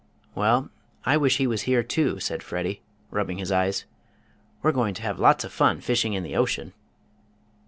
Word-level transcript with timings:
"Well, 0.33 0.71
I 1.05 1.15
wish 1.15 1.37
he 1.37 1.45
was 1.45 1.61
here 1.69 1.83
too," 1.83 2.19
said 2.19 2.41
Freddie, 2.41 2.81
rubbing 3.11 3.37
his 3.37 3.51
eyes. 3.51 3.85
"We're 4.63 4.71
goin' 4.71 4.95
to 4.95 5.03
have 5.03 5.19
lots 5.19 5.43
of 5.43 5.53
fun 5.53 5.79
fishing 5.79 6.13
in 6.13 6.23
the 6.23 6.35
ocean." 6.35 6.73